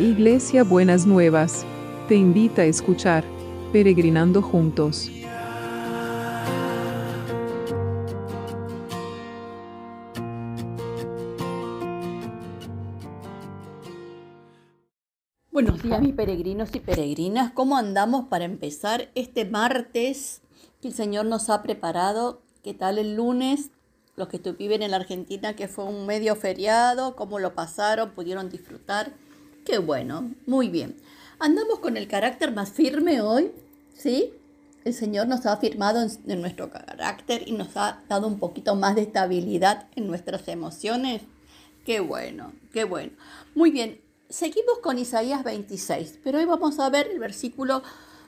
Iglesia 0.00 0.64
Buenas 0.64 1.04
Nuevas, 1.04 1.66
te 2.08 2.14
invita 2.14 2.62
a 2.62 2.64
escuchar 2.64 3.22
Peregrinando 3.70 4.40
Juntos. 4.40 5.10
Buenos 15.52 15.82
días 15.82 16.00
mis 16.00 16.14
peregrinos 16.14 16.74
y 16.74 16.80
peregrinas, 16.80 17.52
¿cómo 17.52 17.76
andamos 17.76 18.24
para 18.28 18.46
empezar 18.46 19.10
este 19.14 19.44
martes 19.44 20.40
que 20.80 20.88
el 20.88 20.94
Señor 20.94 21.26
nos 21.26 21.50
ha 21.50 21.62
preparado? 21.62 22.40
¿Qué 22.62 22.72
tal 22.72 22.96
el 22.96 23.16
lunes? 23.16 23.70
Los 24.16 24.28
que 24.28 24.38
viven 24.52 24.80
en 24.82 24.92
la 24.92 24.96
Argentina, 24.96 25.54
que 25.54 25.68
fue 25.68 25.84
un 25.84 26.06
medio 26.06 26.36
feriado, 26.36 27.16
¿cómo 27.16 27.38
lo 27.38 27.54
pasaron? 27.54 28.12
¿Pudieron 28.12 28.48
disfrutar? 28.48 29.12
Qué 29.64 29.78
bueno, 29.78 30.32
muy 30.46 30.68
bien. 30.68 30.96
Andamos 31.38 31.80
con 31.80 31.96
el 31.96 32.08
carácter 32.08 32.52
más 32.52 32.72
firme 32.72 33.20
hoy, 33.20 33.52
¿sí? 33.94 34.32
El 34.84 34.94
Señor 34.94 35.28
nos 35.28 35.44
ha 35.44 35.52
afirmado 35.52 36.06
en, 36.26 36.40
nuestro 36.40 36.70
carácter 36.70 37.46
y 37.46 37.52
nos 37.52 37.76
ha 37.76 38.02
dado 38.08 38.26
un 38.26 38.38
poquito 38.38 38.74
más 38.74 38.94
de 38.94 39.02
estabilidad 39.02 39.88
en 39.96 40.06
nuestras 40.06 40.48
emociones. 40.48 41.22
Qué 41.84 42.00
bueno, 42.00 42.52
qué 42.72 42.84
bueno. 42.84 43.12
Muy 43.54 43.70
bien, 43.70 44.00
seguimos 44.30 44.78
con 44.82 44.98
Isaías 44.98 45.44
26, 45.44 46.20
pero 46.24 46.38
hoy 46.38 46.46
vamos 46.46 46.78
a 46.78 46.88
ver 46.88 47.08
el 47.08 47.18
versículo 47.18 47.82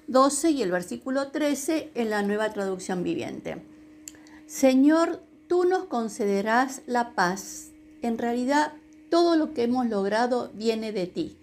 12 0.08 0.50
y 0.50 0.62
el 0.62 0.70
versículo 0.70 1.28
13 1.28 1.92
en 1.94 2.10
la 2.10 2.22
nueva 2.22 2.52
traducción 2.52 3.02
viviente. 3.02 3.64
Señor, 4.46 5.22
tú 5.48 5.64
nos 5.64 5.84
concederás 5.84 6.82
la 6.86 7.14
paz. 7.14 7.70
En 8.02 8.18
realidad, 8.18 8.74
todo 9.12 9.36
lo 9.36 9.52
que 9.52 9.64
hemos 9.64 9.88
logrado 9.88 10.50
viene 10.54 10.90
de 10.90 11.06
ti. 11.06 11.36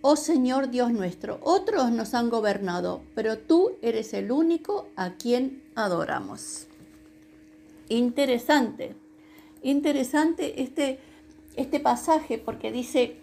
Oh 0.00 0.16
Señor 0.16 0.70
Dios 0.70 0.92
nuestro, 0.92 1.38
otros 1.42 1.90
nos 1.90 2.14
han 2.14 2.30
gobernado, 2.30 3.02
pero 3.14 3.36
tú 3.36 3.72
eres 3.82 4.14
el 4.14 4.32
único 4.32 4.88
a 4.96 5.10
quien 5.10 5.62
adoramos. 5.74 6.68
Interesante, 7.90 8.96
interesante 9.62 10.62
este, 10.62 10.98
este 11.54 11.80
pasaje 11.80 12.38
porque 12.38 12.72
dice, 12.72 13.18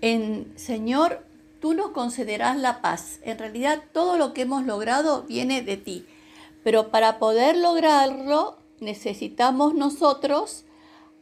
en 0.00 0.52
Señor, 0.56 1.24
tú 1.60 1.74
nos 1.74 1.90
concederás 1.90 2.58
la 2.58 2.82
paz. 2.82 3.20
En 3.22 3.38
realidad 3.38 3.84
todo 3.92 4.18
lo 4.18 4.32
que 4.32 4.42
hemos 4.42 4.66
logrado 4.66 5.22
viene 5.22 5.62
de 5.62 5.76
ti, 5.76 6.04
pero 6.64 6.90
para 6.90 7.20
poder 7.20 7.56
lograrlo 7.56 8.56
necesitamos 8.80 9.72
nosotros 9.72 10.64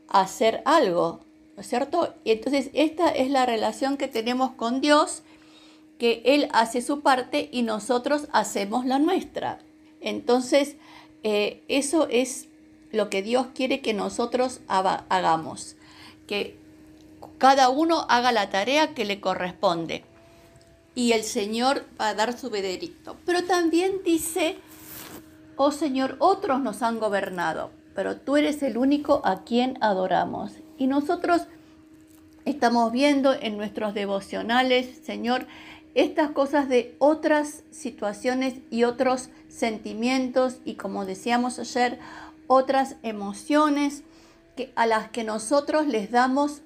hacer 0.09 0.63
algo, 0.65 1.21
¿no 1.57 1.63
es 1.63 1.69
cierto? 1.69 2.15
Y 2.25 2.33
entonces 2.33 2.71
esta 2.73 3.09
es 3.11 3.31
la 3.31 3.47
relación 3.47 3.97
que 3.97 4.09
tenemos 4.09 4.53
con 4.53 4.81
Dios, 4.81 5.23
que 5.99 6.23
Él 6.25 6.49
hace 6.53 6.81
su 6.81 7.01
parte 7.01 7.49
y 7.53 7.63
nosotros 7.63 8.29
hacemos 8.33 8.87
la 8.87 8.99
nuestra. 8.99 9.59
Entonces, 10.01 10.77
eh, 11.23 11.63
eso 11.69 12.07
es 12.11 12.49
lo 12.93 13.11
que 13.11 13.23
Dios 13.23 13.49
quiere 13.55 13.81
que 13.81 13.95
nosotros 13.95 14.61
hagamos, 14.69 15.77
que 16.27 16.57
cada 17.39 17.69
uno 17.69 18.07
haga 18.09 18.33
la 18.33 18.51
tarea 18.51 18.95
que 18.95 19.05
le 19.05 19.21
corresponde. 19.21 20.05
Y 20.95 21.13
el 21.13 21.23
Señor 21.23 21.85
va 22.01 22.09
a 22.09 22.15
dar 22.15 22.37
su 22.37 22.51
veredicto. 22.51 23.17
Pero 23.25 23.45
también 23.45 24.03
dice, 24.05 24.57
oh 25.57 25.71
Señor, 25.71 26.17
otros 26.19 26.61
nos 26.61 26.83
han 26.83 26.99
gobernado 26.99 27.71
pero 27.99 28.17
tú 28.17 28.37
eres 28.37 28.63
el 28.63 28.79
único 28.79 29.23
a 29.25 29.43
quien 29.43 29.77
adoramos. 29.81 30.53
Y 30.77 30.87
nosotros 30.87 31.49
estamos 32.45 32.93
viendo 32.93 33.35
en 33.35 33.57
nuestros 33.57 33.93
devocionales, 33.93 35.01
Señor, 35.03 35.49
estas 35.97 36.31
cosas 36.31 36.69
de 36.69 36.95
otras 37.01 37.65
situaciones 37.73 38.55
y 38.71 38.85
otros 38.85 39.31
sentimientos 39.49 40.59
y 40.65 40.77
como 40.77 41.07
decíamos 41.07 41.59
ayer, 41.59 41.99
otras 42.47 42.95
emociones 43.03 44.05
que, 44.55 44.73
a 44.77 44.87
las 44.87 45.11
que 45.11 45.25
nosotros 45.25 45.89
les 45.89 46.13
damos, 46.13 46.63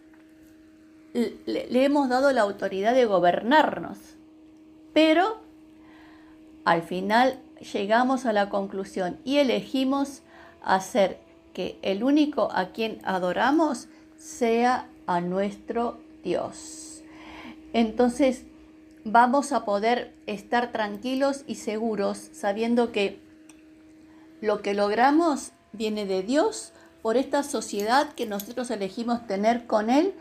le, 1.15 1.35
le 1.47 1.83
hemos 1.83 2.11
dado 2.11 2.31
la 2.33 2.43
autoridad 2.43 2.93
de 2.93 3.07
gobernarnos. 3.07 3.97
Pero 4.93 5.41
al 6.67 6.83
final 6.83 7.41
llegamos 7.73 8.27
a 8.27 8.35
la 8.35 8.51
conclusión 8.51 9.19
y 9.25 9.39
elegimos 9.39 10.21
hacer 10.63 11.22
que 11.53 11.79
el 11.83 12.03
único 12.03 12.51
a 12.53 12.73
quien 12.73 13.01
adoramos 13.05 13.89
sea 14.17 14.89
a 15.07 15.21
nuestro 15.21 15.99
Dios. 16.23 17.03
Entonces 17.73 18.45
vamos 19.05 19.53
a 19.53 19.65
poder 19.65 20.15
estar 20.27 20.73
tranquilos 20.73 21.45
y 21.47 21.57
seguros 21.57 22.31
sabiendo 22.33 22.93
que 22.93 23.21
lo 24.41 24.63
que 24.63 24.75
logramos 24.75 25.53
viene 25.73 26.07
de 26.07 26.23
Dios 26.23 26.73
por 27.03 27.17
esta 27.17 27.43
sociedad 27.43 28.13
que 28.15 28.27
nosotros 28.27 28.71
elegimos 28.71 29.27
tener 29.27 29.67
con 29.67 29.91
Él 29.91 30.15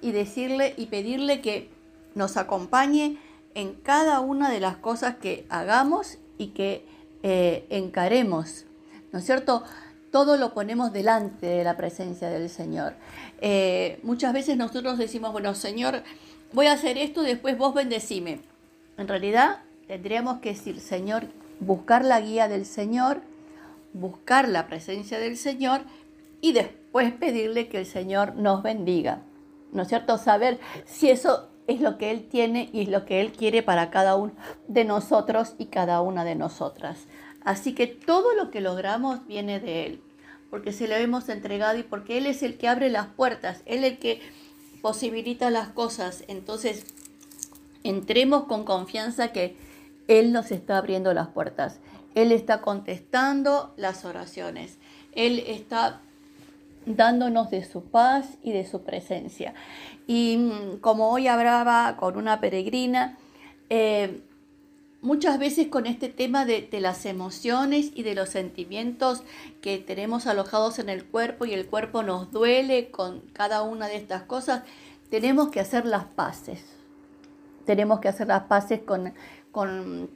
y 0.00 0.12
decirle 0.12 0.74
y 0.76 0.86
pedirle 0.86 1.40
que 1.40 1.70
nos 2.14 2.36
acompañe 2.36 3.18
en 3.54 3.74
cada 3.74 4.20
una 4.20 4.50
de 4.50 4.60
las 4.60 4.76
cosas 4.76 5.16
que 5.16 5.46
hagamos 5.48 6.18
y 6.36 6.48
que 6.48 6.86
eh, 7.22 7.66
encaremos 7.70 8.66
¿no 9.12 9.18
es 9.18 9.24
cierto? 9.24 9.62
Todo 10.10 10.36
lo 10.36 10.54
ponemos 10.54 10.92
delante 10.92 11.46
de 11.46 11.64
la 11.64 11.76
presencia 11.76 12.30
del 12.30 12.48
Señor. 12.48 12.94
Eh, 13.40 14.00
muchas 14.02 14.32
veces 14.32 14.56
nosotros 14.56 14.98
decimos, 14.98 15.32
bueno, 15.32 15.54
Señor, 15.54 16.02
voy 16.52 16.66
a 16.66 16.72
hacer 16.72 16.96
esto, 16.96 17.22
después 17.22 17.58
vos 17.58 17.74
bendecime. 17.74 18.40
En 18.96 19.08
realidad 19.08 19.58
tendríamos 19.86 20.38
que 20.38 20.50
decir, 20.50 20.80
Señor, 20.80 21.24
buscar 21.60 22.04
la 22.04 22.20
guía 22.20 22.48
del 22.48 22.64
Señor, 22.64 23.20
buscar 23.92 24.48
la 24.48 24.66
presencia 24.66 25.18
del 25.18 25.36
Señor 25.36 25.82
y 26.40 26.52
después 26.52 27.12
pedirle 27.12 27.68
que 27.68 27.78
el 27.78 27.86
Señor 27.86 28.34
nos 28.36 28.62
bendiga. 28.62 29.22
¿No 29.72 29.82
es 29.82 29.88
cierto? 29.88 30.16
Saber 30.18 30.58
si 30.86 31.10
eso 31.10 31.48
es 31.66 31.80
lo 31.80 31.98
que 31.98 32.10
Él 32.10 32.26
tiene 32.28 32.70
y 32.72 32.82
es 32.82 32.88
lo 32.88 33.04
que 33.04 33.20
Él 33.20 33.32
quiere 33.32 33.62
para 33.62 33.90
cada 33.90 34.16
uno 34.16 34.32
de 34.66 34.84
nosotros 34.84 35.54
y 35.58 35.66
cada 35.66 36.00
una 36.00 36.24
de 36.24 36.34
nosotras. 36.34 37.06
Así 37.44 37.74
que 37.74 37.86
todo 37.86 38.34
lo 38.34 38.50
que 38.50 38.60
logramos 38.60 39.26
viene 39.26 39.60
de 39.60 39.86
Él, 39.86 40.02
porque 40.50 40.72
se 40.72 40.88
lo 40.88 40.94
hemos 40.94 41.28
entregado 41.28 41.78
y 41.78 41.82
porque 41.82 42.18
Él 42.18 42.26
es 42.26 42.42
el 42.42 42.56
que 42.56 42.68
abre 42.68 42.90
las 42.90 43.06
puertas, 43.06 43.62
Él 43.66 43.84
es 43.84 43.92
el 43.92 43.98
que 43.98 44.20
posibilita 44.82 45.50
las 45.50 45.68
cosas. 45.68 46.24
Entonces, 46.28 46.84
entremos 47.84 48.44
con 48.44 48.64
confianza 48.64 49.32
que 49.32 49.56
Él 50.08 50.32
nos 50.32 50.50
está 50.50 50.78
abriendo 50.78 51.12
las 51.14 51.28
puertas. 51.28 51.80
Él 52.14 52.32
está 52.32 52.60
contestando 52.60 53.72
las 53.76 54.04
oraciones. 54.04 54.78
Él 55.12 55.44
está 55.46 56.00
dándonos 56.86 57.50
de 57.50 57.64
su 57.64 57.84
paz 57.84 58.38
y 58.42 58.52
de 58.52 58.66
su 58.66 58.82
presencia. 58.82 59.54
Y 60.06 60.36
mm, 60.38 60.78
como 60.80 61.10
hoy 61.10 61.28
hablaba 61.28 61.96
con 61.96 62.16
una 62.16 62.40
peregrina, 62.40 63.18
eh, 63.68 64.22
muchas 65.00 65.38
veces 65.38 65.68
con 65.68 65.86
este 65.86 66.08
tema 66.08 66.44
de, 66.44 66.68
las 66.80 67.06
emociones 67.06 67.90
y 67.94 68.02
de 68.02 68.14
los 68.14 68.30
sentimientos 68.30 69.22
que 69.60 69.78
tenemos 69.78 70.26
alojados 70.26 70.78
en 70.78 70.88
el 70.88 71.04
cuerpo 71.04 71.44
y 71.44 71.54
el 71.54 71.66
cuerpo 71.66 72.02
nos 72.02 72.30
duele 72.32 72.90
con 72.90 73.20
cada 73.32 73.62
una 73.62 73.86
de 73.86 73.96
estas 73.96 74.22
cosas, 74.22 74.62
tenemos 75.10 75.50
que 75.50 75.60
hacer 75.60 75.86
las 75.86 76.04
paces. 76.04 76.64
Tenemos 77.64 78.00
que 78.00 78.08
hacer 78.08 78.28
las 78.28 78.44
paces 78.44 78.80
con, 78.80 79.12
con, 79.52 80.10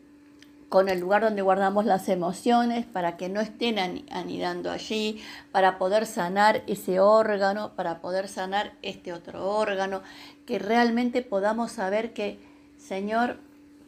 con 0.68 0.88
el 0.88 1.00
lugar 1.00 1.22
donde 1.22 1.42
guardamos 1.42 1.84
las 1.84 2.08
emociones 2.08 2.86
para 2.86 3.16
que 3.16 3.28
no 3.28 3.40
estén 3.40 3.78
anidando 4.10 4.70
allí, 4.70 5.22
para 5.52 5.78
poder 5.78 6.06
sanar 6.06 6.62
ese 6.66 6.98
órgano, 6.98 7.72
para 7.76 8.00
poder 8.00 8.26
sanar 8.26 8.72
este 8.82 9.12
otro 9.12 9.48
órgano, 9.48 10.02
que 10.46 10.58
realmente 10.58 11.22
podamos 11.22 11.72
saber 11.72 12.14
que, 12.14 12.40
Señor, 12.78 13.38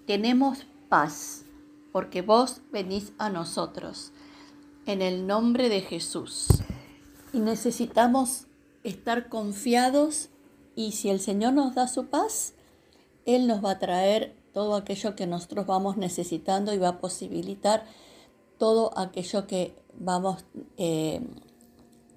tenemos 0.06 0.66
paz, 0.88 1.44
porque 1.92 2.22
vos 2.22 2.60
venís 2.72 3.12
a 3.18 3.30
nosotros, 3.30 4.12
en 4.86 5.02
el 5.02 5.26
nombre 5.26 5.68
de 5.68 5.80
Jesús. 5.80 6.48
Y 7.32 7.38
necesitamos 7.40 8.46
estar 8.82 9.28
confiados 9.28 10.28
y 10.76 10.92
si 10.92 11.08
el 11.10 11.20
Señor 11.20 11.52
nos 11.52 11.74
da 11.74 11.88
su 11.88 12.06
paz, 12.06 12.54
Él 13.26 13.46
nos 13.46 13.64
va 13.64 13.72
a 13.72 13.78
traer 13.78 14.36
todo 14.52 14.76
aquello 14.76 15.16
que 15.16 15.26
nosotros 15.26 15.66
vamos 15.66 15.96
necesitando 15.96 16.72
y 16.72 16.78
va 16.78 16.88
a 16.88 17.00
posibilitar 17.00 17.84
todo 18.58 18.96
aquello 18.98 19.46
que 19.46 19.74
vamos, 19.98 20.44
eh, 20.76 21.20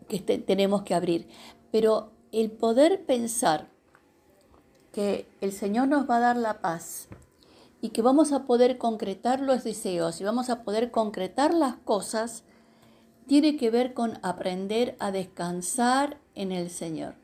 que 0.07 0.19
tenemos 0.19 0.83
que 0.83 0.93
abrir. 0.93 1.27
Pero 1.71 2.11
el 2.31 2.51
poder 2.51 3.05
pensar 3.05 3.69
que 4.91 5.27
el 5.41 5.51
Señor 5.51 5.87
nos 5.87 6.09
va 6.09 6.17
a 6.17 6.21
dar 6.21 6.37
la 6.37 6.61
paz 6.61 7.07
y 7.81 7.89
que 7.89 8.01
vamos 8.01 8.31
a 8.31 8.45
poder 8.45 8.77
concretar 8.77 9.41
los 9.41 9.63
deseos 9.63 10.19
y 10.19 10.23
vamos 10.23 10.49
a 10.49 10.63
poder 10.63 10.91
concretar 10.91 11.53
las 11.53 11.75
cosas, 11.75 12.43
tiene 13.27 13.57
que 13.57 13.69
ver 13.69 13.93
con 13.93 14.19
aprender 14.23 14.95
a 14.99 15.11
descansar 15.11 16.17
en 16.33 16.51
el 16.51 16.69
Señor. 16.69 17.15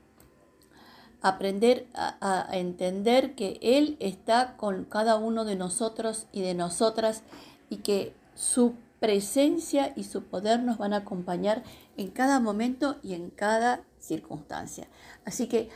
aprender 1.21 1.87
a, 1.93 2.49
entender 2.51 3.33
que 3.33 3.57
Él 3.61 3.95
está 4.01 4.57
con 4.57 4.83
cada 4.83 5.15
uno 5.15 5.45
de 5.45 5.55
nosotros 5.55 6.27
y 6.33 6.41
de 6.41 6.53
nosotras 6.53 7.23
y 7.69 7.77
que 7.77 8.13
su 8.35 8.73
presencia 8.99 9.93
y 9.95 10.03
su 10.03 10.23
poder 10.23 10.61
nos 10.63 10.77
van 10.77 10.91
a 10.91 10.97
acompañar 10.97 11.63
en 11.95 12.09
cada 12.09 12.41
momento 12.41 12.97
y 13.01 13.13
en 13.13 13.29
cada 13.29 13.85
circunstancia. 13.99 14.89
Así 15.23 15.47
que 15.47 15.69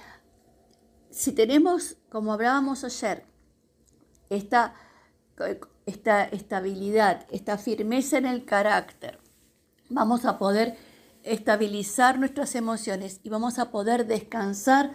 si 1.12 1.32
tenemos, 1.32 1.96
como 2.10 2.34
hablábamos 2.34 2.84
ayer, 2.84 3.24
esta, 4.30 4.74
esta 5.86 6.24
estabilidad, 6.24 7.26
esta 7.32 7.58
firmeza 7.58 8.18
en 8.18 8.26
el 8.26 8.46
carácter, 8.46 9.20
vamos 9.90 10.26
a 10.26 10.38
poder 10.38 10.78
estabilizar 11.24 12.20
nuestras 12.20 12.56
emociones 12.56 13.20
y 13.24 13.30
vamos 13.30 13.60
a 13.60 13.72
poder 13.72 14.08
descansar 14.08 14.92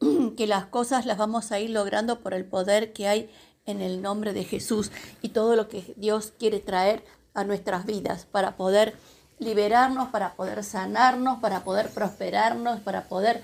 que 0.36 0.46
las 0.46 0.66
cosas 0.66 1.06
las 1.06 1.18
vamos 1.18 1.52
a 1.52 1.60
ir 1.60 1.70
logrando 1.70 2.20
por 2.20 2.34
el 2.34 2.44
poder 2.44 2.92
que 2.92 3.08
hay 3.08 3.30
en 3.66 3.80
el 3.80 4.02
nombre 4.02 4.32
de 4.32 4.44
Jesús 4.44 4.90
y 5.22 5.30
todo 5.30 5.56
lo 5.56 5.68
que 5.68 5.94
Dios 5.96 6.32
quiere 6.38 6.60
traer 6.60 7.04
a 7.34 7.44
nuestras 7.44 7.86
vidas 7.86 8.26
para 8.30 8.56
poder 8.56 8.94
liberarnos, 9.38 10.08
para 10.08 10.34
poder 10.34 10.62
sanarnos, 10.64 11.40
para 11.40 11.64
poder 11.64 11.88
prosperarnos, 11.90 12.80
para 12.80 13.04
poder 13.04 13.42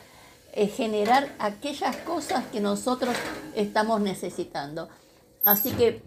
eh, 0.53 0.69
generar 0.69 1.35
aquellas 1.39 1.97
cosas 1.99 2.45
que 2.47 2.61
nosotros 2.61 3.15
estamos 3.55 4.01
necesitando. 4.01 4.89
Así 5.49 5.71
que 5.71 6.03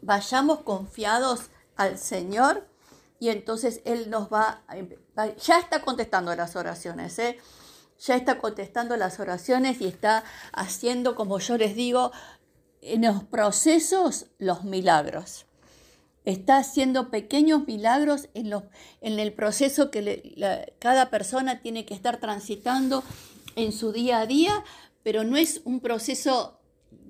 vayamos 0.00 0.62
confiados 0.62 1.50
al 1.76 1.98
Señor 1.98 2.66
y 3.18 3.28
entonces 3.28 3.82
Él 3.84 4.08
nos 4.08 4.32
va, 4.32 4.62
ya 5.44 5.58
está 5.58 5.82
contestando 5.82 6.34
las 6.34 6.56
oraciones, 6.56 7.18
¿eh? 7.18 7.36
ya 7.98 8.16
está 8.16 8.38
contestando 8.38 8.96
las 8.96 9.20
oraciones 9.20 9.82
y 9.82 9.86
está 9.86 10.24
haciendo, 10.54 11.14
como 11.14 11.38
yo 11.40 11.58
les 11.58 11.76
digo, 11.76 12.10
en 12.80 13.02
los 13.02 13.22
procesos 13.24 14.28
los 14.38 14.64
milagros. 14.64 15.44
Está 16.24 16.56
haciendo 16.56 17.10
pequeños 17.10 17.66
milagros 17.66 18.30
en, 18.32 18.50
el 19.02 19.32
proceso 19.34 19.90
que 19.90 20.72
cada 20.78 21.10
persona 21.10 21.60
tiene 21.60 21.84
que 21.84 21.92
estar 21.92 22.16
transitando 22.16 23.04
en 23.56 23.72
su 23.72 23.92
día 23.92 24.20
a 24.20 24.26
día, 24.26 24.64
pero 25.02 25.22
no 25.22 25.36
es 25.36 25.60
un 25.66 25.80
proceso 25.80 26.59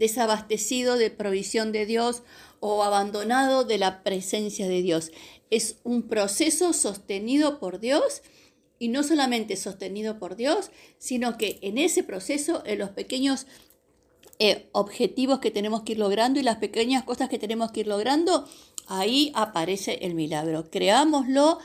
desabastecido 0.00 0.96
de 0.96 1.10
provisión 1.10 1.72
de 1.72 1.84
Dios 1.84 2.22
o 2.58 2.82
abandonado 2.82 3.64
de 3.64 3.76
la 3.76 4.02
presencia 4.02 4.66
de 4.66 4.80
Dios. 4.80 5.12
Es 5.50 5.76
un 5.84 6.08
proceso 6.08 6.72
sostenido 6.72 7.60
por 7.60 7.80
Dios 7.80 8.22
y 8.78 8.88
no 8.88 9.02
solamente 9.02 9.56
sostenido 9.56 10.18
por 10.18 10.36
Dios, 10.36 10.70
sino 10.98 11.36
que 11.36 11.58
en 11.60 11.76
ese 11.76 12.02
proceso, 12.02 12.62
en 12.64 12.78
los 12.78 12.90
pequeños 12.90 13.46
eh, 14.38 14.70
objetivos 14.72 15.38
que 15.38 15.50
tenemos 15.50 15.82
que 15.82 15.92
ir 15.92 15.98
logrando 15.98 16.40
y 16.40 16.44
las 16.44 16.56
pequeñas 16.56 17.04
cosas 17.04 17.28
que 17.28 17.38
tenemos 17.38 17.70
que 17.70 17.80
ir 17.80 17.86
logrando, 17.86 18.48
ahí 18.86 19.32
aparece 19.34 19.98
el 20.00 20.14
milagro. 20.14 20.70
Creámoslo, 20.70 21.58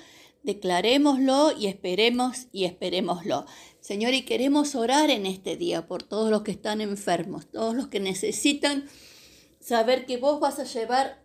declarémoslo 0.45 1.51
y 1.57 1.67
esperemos 1.67 2.47
y 2.51 2.65
esperémoslo. 2.65 3.45
Señor, 3.81 4.13
y 4.13 4.23
queremos 4.23 4.75
orar 4.75 5.09
en 5.09 5.25
este 5.25 5.57
día 5.57 5.87
por 5.87 6.03
todos 6.03 6.31
los 6.31 6.43
que 6.43 6.51
están 6.51 6.81
enfermos, 6.81 7.47
todos 7.51 7.75
los 7.75 7.87
que 7.87 7.99
necesitan 7.99 8.85
saber 9.59 10.05
que 10.05 10.17
vos 10.17 10.39
vas 10.39 10.59
a 10.59 10.63
llevar 10.63 11.23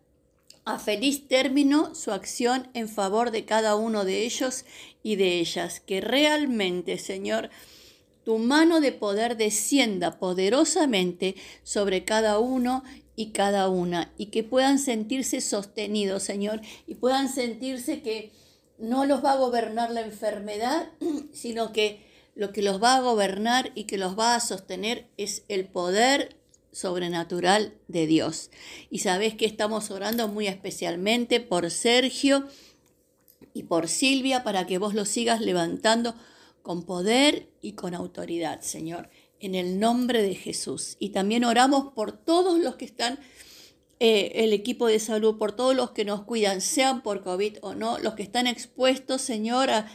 a 0.64 0.78
feliz 0.78 1.26
término 1.28 1.94
su 1.94 2.12
acción 2.12 2.68
en 2.74 2.88
favor 2.88 3.30
de 3.30 3.44
cada 3.44 3.76
uno 3.76 4.04
de 4.04 4.24
ellos 4.24 4.64
y 5.02 5.16
de 5.16 5.40
ellas. 5.40 5.80
Que 5.80 6.00
realmente, 6.00 6.98
Señor, 6.98 7.50
tu 8.24 8.38
mano 8.38 8.80
de 8.80 8.92
poder 8.92 9.36
descienda 9.36 10.18
poderosamente 10.18 11.36
sobre 11.62 12.04
cada 12.04 12.38
uno 12.38 12.84
y 13.16 13.32
cada 13.32 13.68
una 13.68 14.12
y 14.16 14.26
que 14.26 14.44
puedan 14.44 14.78
sentirse 14.78 15.40
sostenidos, 15.40 16.22
Señor, 16.22 16.60
y 16.86 16.94
puedan 16.94 17.28
sentirse 17.28 18.02
que 18.02 18.32
no 18.80 19.04
los 19.04 19.24
va 19.24 19.32
a 19.32 19.36
gobernar 19.36 19.90
la 19.90 20.00
enfermedad, 20.00 20.90
sino 21.32 21.72
que 21.72 22.06
lo 22.34 22.52
que 22.52 22.62
los 22.62 22.82
va 22.82 22.96
a 22.96 23.00
gobernar 23.00 23.72
y 23.74 23.84
que 23.84 23.98
los 23.98 24.18
va 24.18 24.34
a 24.34 24.40
sostener 24.40 25.06
es 25.16 25.44
el 25.48 25.66
poder 25.66 26.36
sobrenatural 26.72 27.74
de 27.88 28.06
Dios. 28.06 28.50
Y 28.88 29.00
sabes 29.00 29.34
que 29.34 29.44
estamos 29.46 29.90
orando 29.90 30.28
muy 30.28 30.46
especialmente 30.46 31.40
por 31.40 31.70
Sergio 31.70 32.46
y 33.52 33.64
por 33.64 33.88
Silvia 33.88 34.44
para 34.44 34.66
que 34.66 34.78
vos 34.78 34.94
los 34.94 35.08
sigas 35.08 35.40
levantando 35.40 36.14
con 36.62 36.84
poder 36.84 37.50
y 37.60 37.72
con 37.72 37.94
autoridad, 37.94 38.60
Señor, 38.60 39.10
en 39.40 39.54
el 39.54 39.80
nombre 39.80 40.22
de 40.22 40.34
Jesús. 40.34 40.96
Y 40.98 41.10
también 41.10 41.44
oramos 41.44 41.92
por 41.94 42.12
todos 42.12 42.58
los 42.58 42.76
que 42.76 42.84
están, 42.84 43.18
eh, 44.00 44.32
el 44.42 44.52
equipo 44.54 44.86
de 44.86 44.98
salud, 44.98 45.36
por 45.38 45.52
todos 45.52 45.76
los 45.76 45.90
que 45.90 46.06
nos 46.06 46.22
cuidan, 46.22 46.62
sean 46.62 47.02
por 47.02 47.22
COVID 47.22 47.58
o 47.60 47.74
no, 47.74 47.98
los 47.98 48.14
que 48.14 48.22
están 48.22 48.46
expuestos, 48.46 49.20
Señor, 49.20 49.70
a, 49.70 49.86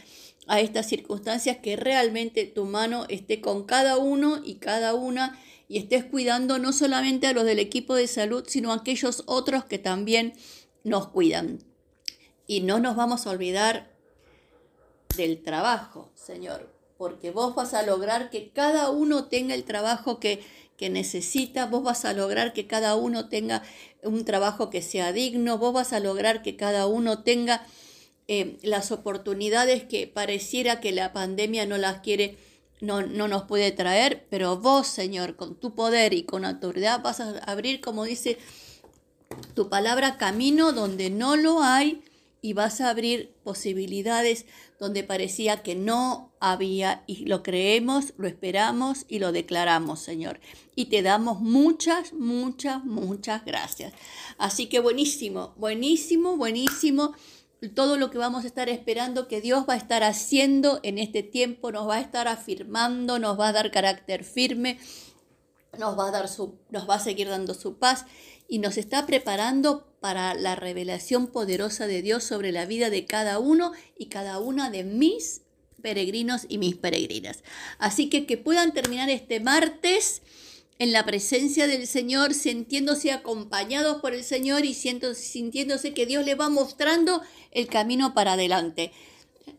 a 0.46 0.60
estas 0.60 0.88
circunstancias, 0.88 1.58
que 1.58 1.74
realmente 1.74 2.44
tu 2.44 2.64
mano 2.64 3.04
esté 3.08 3.40
con 3.40 3.64
cada 3.64 3.98
uno 3.98 4.40
y 4.44 4.54
cada 4.54 4.94
una 4.94 5.38
y 5.68 5.78
estés 5.78 6.04
cuidando 6.04 6.58
no 6.58 6.72
solamente 6.72 7.26
a 7.26 7.32
los 7.32 7.44
del 7.44 7.58
equipo 7.58 7.96
de 7.96 8.06
salud, 8.06 8.44
sino 8.46 8.72
a 8.72 8.76
aquellos 8.76 9.24
otros 9.26 9.64
que 9.64 9.78
también 9.78 10.34
nos 10.84 11.08
cuidan. 11.08 11.58
Y 12.46 12.60
no 12.60 12.78
nos 12.78 12.94
vamos 12.94 13.26
a 13.26 13.30
olvidar 13.30 13.92
del 15.16 15.42
trabajo, 15.42 16.12
Señor, 16.14 16.75
porque 16.98 17.30
vos 17.30 17.54
vas 17.54 17.74
a 17.74 17.82
lograr 17.82 18.30
que 18.30 18.50
cada 18.50 18.90
uno 18.90 19.24
tenga 19.24 19.54
el 19.54 19.64
trabajo 19.64 20.18
que, 20.18 20.42
que 20.76 20.90
necesita, 20.90 21.66
vos 21.66 21.82
vas 21.82 22.04
a 22.04 22.12
lograr 22.12 22.52
que 22.52 22.66
cada 22.66 22.96
uno 22.96 23.28
tenga 23.28 23.62
un 24.02 24.24
trabajo 24.24 24.70
que 24.70 24.82
sea 24.82 25.12
digno, 25.12 25.58
vos 25.58 25.72
vas 25.72 25.92
a 25.92 26.00
lograr 26.00 26.42
que 26.42 26.56
cada 26.56 26.86
uno 26.86 27.22
tenga 27.22 27.66
eh, 28.28 28.56
las 28.62 28.90
oportunidades 28.92 29.84
que 29.84 30.06
pareciera 30.06 30.80
que 30.80 30.92
la 30.92 31.12
pandemia 31.12 31.66
no 31.66 31.78
las 31.78 32.00
quiere 32.00 32.36
no, 32.80 33.02
no 33.02 33.28
nos 33.28 33.44
puede 33.44 33.72
traer, 33.72 34.26
pero 34.28 34.58
vos, 34.58 34.86
Señor, 34.86 35.36
con 35.36 35.54
tu 35.54 35.74
poder 35.74 36.12
y 36.12 36.24
con 36.24 36.44
autoridad 36.44 37.02
vas 37.02 37.20
a 37.20 37.38
abrir, 37.38 37.80
como 37.80 38.04
dice 38.04 38.38
tu 39.54 39.68
palabra, 39.68 40.18
camino 40.18 40.72
donde 40.72 41.10
no 41.10 41.36
lo 41.36 41.62
hay 41.62 42.02
y 42.42 42.52
vas 42.52 42.80
a 42.80 42.90
abrir 42.90 43.32
posibilidades 43.42 44.46
donde 44.78 45.02
parecía 45.04 45.62
que 45.62 45.74
no 45.74 46.32
había 46.52 47.02
y 47.06 47.24
lo 47.26 47.42
creemos, 47.42 48.14
lo 48.16 48.28
esperamos 48.28 49.04
y 49.08 49.18
lo 49.18 49.32
declaramos, 49.32 50.00
Señor. 50.00 50.40
Y 50.74 50.86
te 50.86 51.02
damos 51.02 51.40
muchas, 51.40 52.12
muchas, 52.12 52.84
muchas 52.84 53.44
gracias. 53.44 53.92
Así 54.38 54.66
que 54.66 54.80
buenísimo, 54.80 55.54
buenísimo, 55.56 56.36
buenísimo 56.36 57.14
todo 57.74 57.96
lo 57.96 58.10
que 58.10 58.18
vamos 58.18 58.44
a 58.44 58.46
estar 58.46 58.68
esperando 58.68 59.28
que 59.28 59.40
Dios 59.40 59.64
va 59.68 59.74
a 59.74 59.78
estar 59.78 60.02
haciendo 60.02 60.80
en 60.82 60.98
este 60.98 61.22
tiempo, 61.22 61.72
nos 61.72 61.88
va 61.88 61.96
a 61.96 62.00
estar 62.00 62.28
afirmando, 62.28 63.18
nos 63.18 63.38
va 63.40 63.48
a 63.48 63.52
dar 63.52 63.70
carácter 63.70 64.24
firme, 64.24 64.78
nos 65.78 65.98
va 65.98 66.08
a 66.08 66.10
dar 66.10 66.28
su, 66.28 66.58
nos 66.70 66.88
va 66.88 66.96
a 66.96 67.00
seguir 67.00 67.28
dando 67.28 67.54
su 67.54 67.78
paz 67.78 68.04
y 68.48 68.58
nos 68.58 68.76
está 68.76 69.06
preparando 69.06 69.86
para 70.00 70.34
la 70.34 70.54
revelación 70.54 71.26
poderosa 71.28 71.86
de 71.86 72.02
Dios 72.02 72.24
sobre 72.24 72.52
la 72.52 72.66
vida 72.66 72.90
de 72.90 73.06
cada 73.06 73.38
uno 73.38 73.72
y 73.98 74.06
cada 74.06 74.38
una 74.38 74.70
de 74.70 74.84
mis 74.84 75.42
peregrinos 75.86 76.46
y 76.48 76.58
mis 76.58 76.74
peregrinas. 76.74 77.44
Así 77.78 78.08
que 78.08 78.26
que 78.26 78.36
puedan 78.36 78.74
terminar 78.74 79.08
este 79.08 79.38
martes 79.38 80.20
en 80.80 80.90
la 80.90 81.06
presencia 81.06 81.68
del 81.68 81.86
Señor, 81.86 82.34
sintiéndose 82.34 83.12
acompañados 83.12 84.00
por 84.00 84.12
el 84.12 84.24
Señor 84.24 84.64
y 84.64 84.74
sintiéndose 84.74 85.94
que 85.94 86.06
Dios 86.06 86.24
le 86.24 86.34
va 86.34 86.48
mostrando 86.48 87.22
el 87.52 87.68
camino 87.68 88.14
para 88.14 88.32
adelante. 88.32 88.90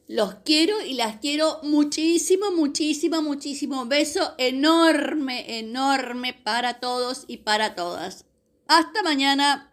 Los 0.10 0.36
quiero 0.44 0.82
y 0.82 0.96
las 0.96 1.16
quiero 1.22 1.62
muchísimo, 1.64 2.52
muchísimo, 2.52 3.22
muchísimo. 3.22 3.86
Beso 3.86 4.34
enorme, 4.38 5.60
enorme 5.60 6.34
para 6.34 6.82
todos 6.82 7.24
y 7.30 7.38
para 7.38 7.74
todas. 7.74 8.26
Hasta 8.68 9.02
mañana. 9.02 9.67